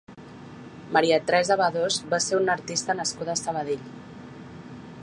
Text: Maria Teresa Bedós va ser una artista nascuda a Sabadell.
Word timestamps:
Maria 0.95 1.19
Teresa 1.27 1.57
Bedós 1.61 1.99
va 2.15 2.21
ser 2.29 2.41
una 2.41 2.57
artista 2.61 2.97
nascuda 3.03 3.37
a 3.37 3.41
Sabadell. 3.45 3.87